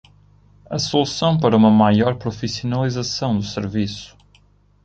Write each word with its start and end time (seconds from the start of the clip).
A 0.67 0.79
solução 0.79 1.37
para 1.37 1.55
uma 1.55 1.69
maior 1.69 2.15
profissionalização 2.15 3.37
do 3.37 3.43
serviço 3.43 4.17